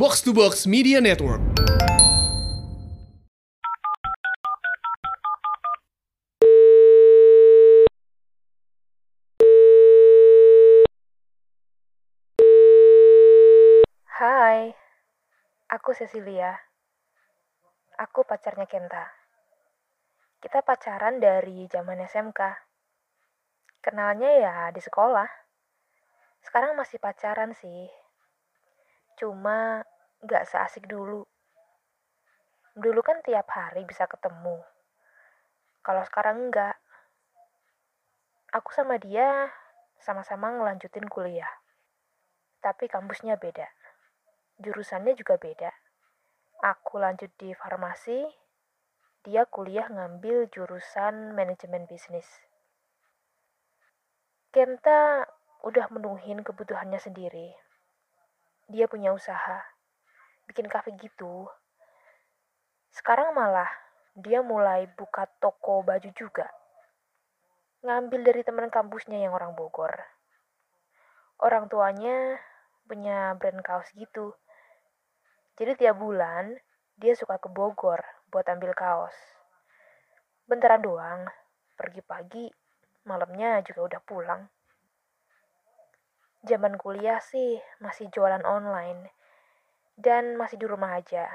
Box 0.00 0.24
to 0.24 0.32
Box 0.32 0.64
Media 0.64 0.96
Network. 0.96 1.44
Hai, 14.08 14.72
aku 15.68 15.92
Cecilia. 15.92 16.56
Aku 18.00 18.24
pacarnya 18.24 18.64
Kenta. 18.64 19.04
Kita 20.40 20.64
pacaran 20.64 21.20
dari 21.20 21.68
zaman 21.68 22.00
SMK. 22.08 22.40
Kenalnya 23.84 24.32
ya 24.32 24.54
di 24.72 24.80
sekolah. 24.80 25.28
Sekarang 26.40 26.72
masih 26.80 26.96
pacaran 26.96 27.52
sih. 27.52 28.09
Cuma 29.20 29.84
gak 30.24 30.48
seasik 30.48 30.88
dulu. 30.88 31.28
Dulu 32.72 33.00
kan 33.04 33.20
tiap 33.20 33.52
hari 33.52 33.84
bisa 33.84 34.08
ketemu. 34.08 34.64
Kalau 35.84 36.00
sekarang 36.08 36.48
enggak. 36.48 36.80
Aku 38.56 38.72
sama 38.72 38.96
dia 38.96 39.52
sama-sama 40.00 40.48
ngelanjutin 40.56 41.04
kuliah. 41.12 41.52
Tapi 42.64 42.88
kampusnya 42.88 43.36
beda 43.36 43.68
jurusannya 44.60 45.16
juga 45.16 45.40
beda. 45.40 45.72
Aku 46.60 47.00
lanjut 47.00 47.32
di 47.40 47.56
farmasi, 47.56 48.28
dia 49.24 49.48
kuliah 49.48 49.88
ngambil 49.88 50.52
jurusan 50.52 51.32
manajemen 51.32 51.88
bisnis. 51.88 52.28
Kenta 54.52 55.24
udah 55.64 55.88
menuhin 55.88 56.44
kebutuhannya 56.44 57.00
sendiri. 57.00 57.56
Dia 58.70 58.86
punya 58.86 59.10
usaha, 59.10 59.66
bikin 60.46 60.70
kafe 60.70 60.94
gitu. 61.02 61.50
Sekarang 62.94 63.34
malah 63.34 63.66
dia 64.14 64.46
mulai 64.46 64.86
buka 64.94 65.26
toko 65.42 65.82
baju 65.82 66.06
juga. 66.14 66.46
Ngambil 67.82 68.30
dari 68.30 68.42
teman 68.46 68.70
kampusnya 68.70 69.18
yang 69.18 69.34
orang 69.34 69.58
Bogor. 69.58 69.90
Orang 71.42 71.66
tuanya 71.66 72.38
punya 72.86 73.34
brand 73.42 73.58
kaos 73.58 73.90
gitu. 73.98 74.38
Jadi 75.58 75.74
tiap 75.74 75.98
bulan 75.98 76.54
dia 76.94 77.18
suka 77.18 77.42
ke 77.42 77.50
Bogor 77.50 77.98
buat 78.30 78.46
ambil 78.46 78.70
kaos. 78.78 79.18
Bentaran 80.46 80.78
doang, 80.78 81.26
pergi 81.74 82.06
pagi, 82.06 82.46
malamnya 83.02 83.66
juga 83.66 83.80
udah 83.90 84.00
pulang. 84.06 84.42
Zaman 86.40 86.80
kuliah 86.80 87.20
sih 87.20 87.60
masih 87.84 88.08
jualan 88.08 88.40
online 88.48 89.12
dan 90.00 90.40
masih 90.40 90.56
di 90.56 90.64
rumah 90.64 90.96
aja. 90.96 91.28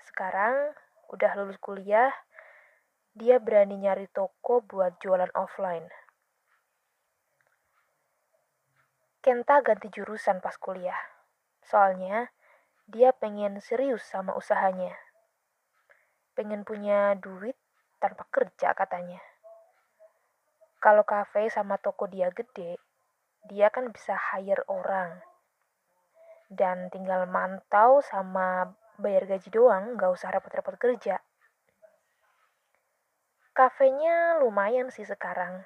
Sekarang 0.00 0.72
udah 1.12 1.36
lulus 1.36 1.60
kuliah, 1.60 2.08
dia 3.12 3.36
berani 3.36 3.76
nyari 3.76 4.08
toko 4.08 4.64
buat 4.64 4.96
jualan 5.04 5.28
offline. 5.36 5.84
Kenta 9.20 9.60
ganti 9.60 9.92
jurusan 9.92 10.40
pas 10.40 10.56
kuliah. 10.56 10.96
Soalnya 11.60 12.32
dia 12.88 13.12
pengen 13.12 13.60
serius 13.60 14.00
sama 14.00 14.32
usahanya. 14.32 14.96
Pengen 16.32 16.64
punya 16.64 17.12
duit 17.20 17.60
tanpa 18.00 18.24
kerja 18.32 18.72
katanya. 18.72 19.20
Kalau 20.80 21.04
kafe 21.04 21.52
sama 21.52 21.76
toko 21.76 22.08
dia 22.08 22.32
gede, 22.32 22.80
dia 23.48 23.72
kan 23.72 23.88
bisa 23.88 24.12
hire 24.12 24.62
orang. 24.68 25.24
Dan 26.52 26.92
tinggal 26.92 27.24
mantau 27.24 28.04
sama 28.04 28.76
bayar 29.00 29.24
gaji 29.24 29.48
doang, 29.48 29.96
nggak 29.96 30.12
usah 30.12 30.28
repot-repot 30.28 30.76
kerja. 30.76 31.16
Kafenya 33.56 34.38
lumayan 34.44 34.92
sih 34.92 35.08
sekarang. 35.08 35.64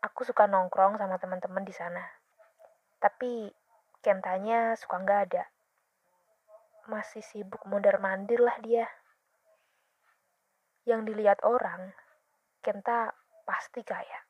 Aku 0.00 0.24
suka 0.24 0.48
nongkrong 0.48 0.96
sama 0.96 1.20
teman-teman 1.20 1.62
di 1.62 1.76
sana. 1.76 2.02
Tapi 2.98 3.52
kentanya 4.00 4.74
suka 4.74 4.96
nggak 5.04 5.22
ada 5.28 5.44
masih 6.90 7.22
sibuk 7.22 7.62
mondar-mandir 7.70 8.42
lah 8.42 8.58
dia. 8.58 8.90
Yang 10.82 11.14
dilihat 11.14 11.38
orang, 11.46 11.94
Kenta 12.60 13.14
pasti 13.46 13.86
kaya. 13.86 14.29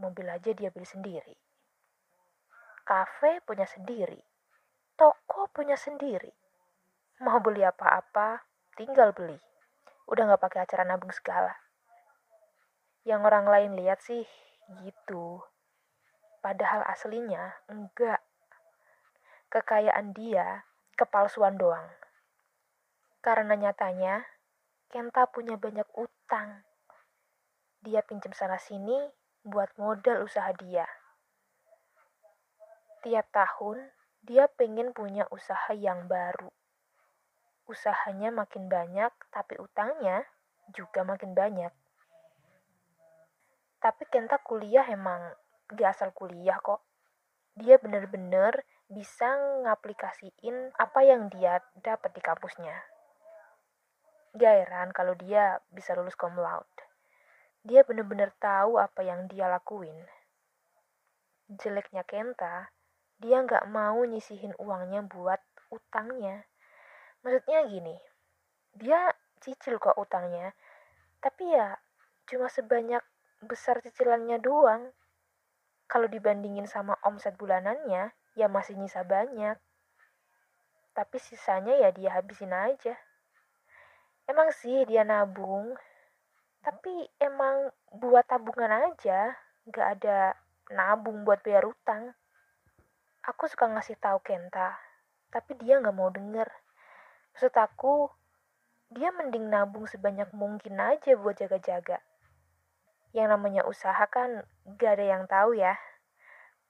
Mobil 0.00 0.26
aja 0.26 0.50
dia 0.56 0.72
beli 0.72 0.88
sendiri. 0.88 1.36
Kafe 2.88 3.44
punya 3.44 3.68
sendiri. 3.68 4.18
Toko 4.96 5.52
punya 5.52 5.76
sendiri. 5.76 6.32
Mau 7.20 7.36
beli 7.44 7.60
apa-apa, 7.60 8.40
tinggal 8.74 9.12
beli. 9.12 9.36
Udah 10.08 10.34
gak 10.34 10.42
pakai 10.42 10.60
acara 10.64 10.88
nabung 10.88 11.12
segala. 11.12 11.52
Yang 13.04 13.20
orang 13.28 13.46
lain 13.46 13.72
lihat 13.76 14.00
sih 14.00 14.24
gitu. 14.80 15.44
Padahal 16.40 16.80
aslinya 16.88 17.60
enggak. 17.68 18.24
Kekayaan 19.52 20.16
dia 20.16 20.64
kepalsuan 20.96 21.60
doang. 21.60 21.86
Karena 23.20 23.52
nyatanya, 23.52 24.24
Kenta 24.90 25.22
punya 25.30 25.54
banyak 25.54 25.86
utang. 25.94 26.66
Dia 27.78 28.02
pinjam 28.02 28.34
sana-sini 28.34 28.98
buat 29.40 29.72
modal 29.80 30.28
usaha 30.28 30.52
dia. 30.60 30.84
Tiap 33.00 33.32
tahun, 33.32 33.88
dia 34.20 34.44
pengen 34.52 34.92
punya 34.92 35.24
usaha 35.32 35.72
yang 35.72 36.04
baru. 36.04 36.52
Usahanya 37.64 38.28
makin 38.28 38.68
banyak, 38.68 39.08
tapi 39.32 39.56
utangnya 39.56 40.28
juga 40.76 41.00
makin 41.08 41.32
banyak. 41.32 41.72
Tapi 43.80 44.04
Kenta 44.12 44.36
kuliah 44.44 44.84
emang 44.92 45.32
gak 45.72 45.96
asal 45.96 46.12
kuliah 46.12 46.60
kok. 46.60 46.84
Dia 47.56 47.80
bener-bener 47.80 48.60
bisa 48.92 49.40
ngaplikasiin 49.64 50.76
apa 50.76 51.00
yang 51.00 51.32
dia 51.32 51.64
dapat 51.80 52.12
di 52.12 52.20
kampusnya. 52.20 52.76
Gak 54.36 54.54
heran 54.66 54.92
kalau 54.92 55.16
dia 55.16 55.64
bisa 55.72 55.96
lulus 55.96 56.18
cum 56.20 56.36
laude. 56.36 56.79
Dia 57.60 57.84
bener-bener 57.84 58.32
tahu 58.40 58.80
apa 58.80 59.04
yang 59.04 59.28
dia 59.28 59.44
lakuin. 59.44 60.08
Jeleknya 61.50 62.08
Kenta, 62.08 62.72
dia 63.20 63.44
nggak 63.44 63.68
mau 63.68 64.00
nyisihin 64.08 64.56
uangnya 64.56 65.04
buat 65.04 65.44
utangnya. 65.68 66.48
Maksudnya 67.20 67.68
gini, 67.68 68.00
dia 68.72 69.12
cicil 69.44 69.76
kok 69.76 70.00
utangnya, 70.00 70.56
tapi 71.20 71.52
ya 71.52 71.76
cuma 72.24 72.48
sebanyak 72.48 73.04
besar 73.44 73.84
cicilannya 73.84 74.40
doang. 74.40 74.88
Kalau 75.84 76.08
dibandingin 76.08 76.64
sama 76.64 76.96
omset 77.04 77.36
bulanannya, 77.36 78.08
ya 78.38 78.46
masih 78.48 78.80
nyisa 78.80 79.04
banyak. 79.04 79.60
Tapi 80.96 81.16
sisanya 81.20 81.76
ya 81.76 81.92
dia 81.92 82.16
habisin 82.16 82.56
aja. 82.56 82.96
Emang 84.24 84.48
sih 84.54 84.86
dia 84.86 85.02
nabung, 85.04 85.76
tapi 86.60 87.08
emang 87.16 87.72
buat 87.88 88.28
tabungan 88.28 88.92
aja, 88.92 89.32
gak 89.68 89.88
ada 90.00 90.36
nabung 90.68 91.24
buat 91.24 91.40
bayar 91.40 91.64
utang. 91.64 92.12
Aku 93.24 93.48
suka 93.48 93.68
ngasih 93.68 93.96
tahu 93.96 94.20
Kenta, 94.20 94.76
tapi 95.32 95.56
dia 95.56 95.80
gak 95.80 95.96
mau 95.96 96.12
denger. 96.12 96.48
Maksud 97.32 97.54
aku, 97.56 98.12
dia 98.92 99.08
mending 99.14 99.48
nabung 99.48 99.88
sebanyak 99.88 100.28
mungkin 100.36 100.76
aja 100.76 101.16
buat 101.16 101.40
jaga-jaga. 101.40 102.04
Yang 103.16 103.28
namanya 103.32 103.62
usaha 103.64 104.04
kan 104.12 104.44
gak 104.76 105.00
ada 105.00 105.04
yang 105.16 105.24
tahu 105.24 105.56
ya 105.56 105.74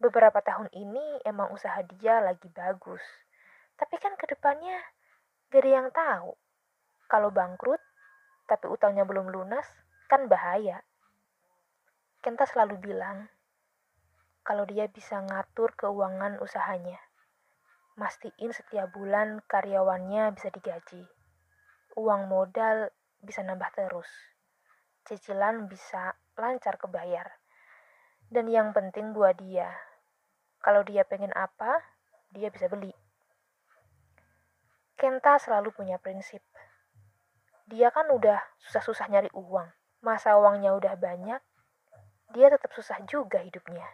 beberapa 0.00 0.40
tahun 0.40 0.72
ini 0.72 1.20
emang 1.28 1.52
usaha 1.52 1.76
dia 1.84 2.24
lagi 2.24 2.48
bagus. 2.56 3.04
Tapi 3.76 4.00
kan 4.00 4.16
ke 4.16 4.24
depannya 4.32 4.80
gak 5.52 5.60
ada 5.60 5.70
yang 5.70 5.88
tahu. 5.92 6.32
Kalau 7.10 7.28
bangkrut, 7.28 7.82
tapi 8.48 8.66
utangnya 8.66 9.04
belum 9.04 9.28
lunas, 9.28 9.68
kan 10.10 10.26
bahaya. 10.26 10.82
Kenta 12.18 12.42
selalu 12.42 12.82
bilang, 12.82 13.30
kalau 14.42 14.66
dia 14.66 14.90
bisa 14.90 15.22
ngatur 15.22 15.70
keuangan 15.78 16.42
usahanya. 16.42 16.98
Mastiin 17.94 18.50
setiap 18.50 18.90
bulan 18.90 19.38
karyawannya 19.46 20.34
bisa 20.34 20.50
digaji. 20.50 21.06
Uang 21.94 22.26
modal 22.26 22.90
bisa 23.22 23.46
nambah 23.46 23.70
terus. 23.70 24.10
Cicilan 25.06 25.70
bisa 25.70 26.18
lancar 26.34 26.74
kebayar. 26.74 27.30
Dan 28.26 28.50
yang 28.50 28.74
penting 28.74 29.14
buat 29.14 29.38
dia, 29.38 29.70
kalau 30.58 30.82
dia 30.82 31.06
pengen 31.06 31.30
apa, 31.38 31.86
dia 32.34 32.50
bisa 32.50 32.66
beli. 32.66 32.90
Kenta 34.98 35.38
selalu 35.38 35.70
punya 35.70 36.02
prinsip. 36.02 36.42
Dia 37.70 37.94
kan 37.94 38.10
udah 38.10 38.42
susah-susah 38.58 39.06
nyari 39.06 39.30
uang. 39.38 39.79
Masa 40.00 40.40
uangnya 40.40 40.72
udah 40.72 40.96
banyak, 40.96 41.40
dia 42.32 42.46
tetap 42.48 42.72
susah 42.72 43.04
juga 43.04 43.44
hidupnya. 43.44 43.84